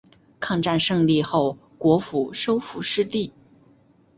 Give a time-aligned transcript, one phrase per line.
[0.39, 3.31] 抗战胜利后国府收复失地。